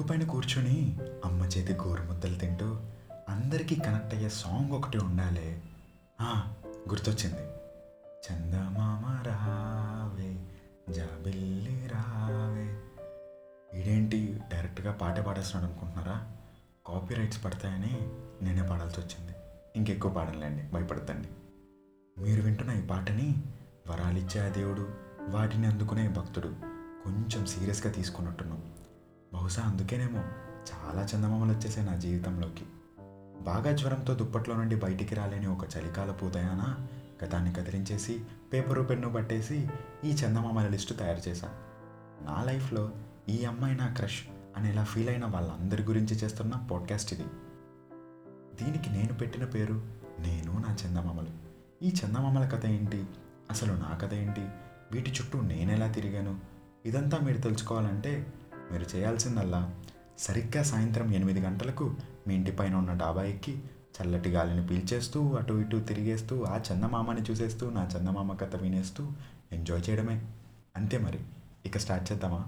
అరుగు 0.00 0.08
పైన 0.08 0.24
కూర్చొని 0.24 0.98
అమ్మ 1.24 1.44
చేతి 1.44 1.72
గోరుముద్దలు 1.72 2.34
తింటూ 2.34 2.80
అందరికీ 3.28 3.74
కనెక్ట్ 3.74 4.14
అయ్యే 4.14 4.28
సాంగ్ 4.28 4.72
ఒకటి 4.72 4.98
ఉండాలి. 4.98 5.62
ఆ, 6.20 6.54
గుర్తొచ్చింది. 6.88 7.42
చందమామ 8.08 9.22
రావే 9.26 10.46
జాబిల్లి 10.92 11.90
రావే. 11.92 12.80
ఇదేంటి 13.80 14.40
డైరెక్ట్గా 14.52 14.92
పాటే 14.92 15.22
పాడేస్తున్నాడు 15.22 15.72
అనుకుంటున్నారా? 15.72 16.32
కాపీ 16.86 17.14
రైట్స్ 17.14 17.44
పడతాయని 17.44 18.08
నేనే 18.44 18.68
పాడాల్సి 18.68 19.00
వచ్చింది. 19.00 19.32
ఇంకెక్కువ 19.76 20.12
పాడలేండి 20.12 20.62
భయపడతండి 20.62 21.28
మీరు 22.20 22.42
వింటున్న 22.42 22.70
ఈ 22.70 22.86
పాటని 22.86 23.34
వరాలిచ్చే 23.88 24.40
ఆ 24.40 24.48
దేవుడు 24.48 24.88
వాటిని 25.28 25.66
అందుకునే 25.66 26.08
భక్తుడు 26.08 26.48
కొంచెం 27.04 27.46
సీరియస్గా 27.46 27.92
తీసుకున్నట్టున్నాం. 27.92 28.79
బహుశా 29.34 29.62
అందుకేనేమో 29.62 30.24
చాలా 30.72 31.06
చందమామలు 31.14 31.52
వచ్చేసాయి 31.52 31.86
నా 31.86 31.96
జీవితంలోకి. 31.96 32.64
బాగా 33.42 33.72
జ్వరంతో 33.72 34.14
దుప్పట్లో 34.14 34.54
నుండి 34.56 34.76
బయటికి 34.76 35.14
రాలేని 35.14 35.46
ఒక 35.46 35.64
చలికాలపు 35.76 36.24
ఉదయాన 36.24 36.88
గతాన్ని 37.24 37.52
కదిలించేసి 37.52 38.20
పేపరు 38.52 38.82
పెన్ను 38.82 39.12
పట్టేసి 39.12 39.68
ఈ 40.04 40.10
చందమామల 40.10 40.68
లిస్టు 40.68 40.94
తయారు 40.94 41.28
చేశాను 41.28 41.54
నా 42.24 42.44
లైఫ్లో 42.44 42.90
ఈ 43.28 43.44
అమ్మాయి 43.44 43.76
నా 43.76 43.86
క్రష్ 43.86 44.22
అనేలా 44.56 44.84
ఫీల్ 44.84 45.08
అయిన 45.08 45.26
వాళ్ళందరి 45.26 45.82
గురించి 45.82 46.16
చేస్తున్న 46.16 46.52
పాడ్కాస్ట్ 46.70 47.12
ఇది. 47.12 47.24
దీనికి 48.62 48.90
నేను 48.90 49.12
పెట్టిన 49.12 49.44
పేరు 49.44 49.74
నేను 50.18 50.64
నా 50.68 50.76
చందమామలు. 50.86 51.28
ఈ 51.82 51.92
చందమామల 52.04 52.48
కథ 52.48 52.66
ఏంటి? 52.66 53.06
అసలు 53.50 53.72
నా 53.72 53.98
కథ 54.02 54.14
ఏంటి? 54.14 54.40
వీటి 54.92 55.10
చుట్టూ 55.10 55.40
నేనెలా 55.40 55.92
తిరిగాను? 55.92 56.40
ఇదంతా 56.84 57.18
మీరు 57.18 57.38
తెలుసుకోవాలంటే 57.38 58.32
మీరు 58.72 58.96
చేయాల్సిందల్లా. 58.96 59.74
సరిగ్గా 60.18 60.62
సాయంత్రం 60.62 61.14
ఎనిమిది 61.14 61.40
గంటలకు 61.40 61.94
మీ 62.28 62.34
ఇంటి 62.34 62.52
పైన 62.52 62.74
ఉన్న 62.74 62.92
డాబా 62.92 63.22
ఎక్కి 63.22 63.62
చల్లటి 64.00 64.30
గాలిని 64.30 64.66
పీల్చేస్తూ 64.66 65.32
అటు 65.34 65.52
ఇటు 65.52 65.76
తిరిగేస్తూ 65.76 66.44
ఆ 66.44 66.60
చందమామని 66.72 67.22
చూసేస్తూ 67.22 67.70
నా 67.70 67.88
చందమామ 67.96 68.32
కథ 68.32 68.56
వినేస్తూ 68.56 69.08
ఎంజాయ్ 69.52 69.90
చేయడమే. 69.90 70.22
అంతే 70.76 70.98
మరి. 70.98 71.18
ఇక 71.66 71.78
స్టార్ట్ 71.78 72.12
చేద్దామా? 72.12 72.44